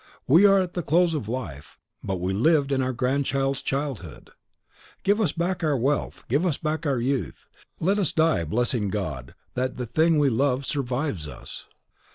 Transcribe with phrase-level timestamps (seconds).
[0.25, 4.31] We are at the close of life, but we lived in our grandchild's childhood.
[5.03, 7.45] Give us back our wealth, give us back our youth.
[7.79, 11.67] Let us die blessing God that the thing we love survives us.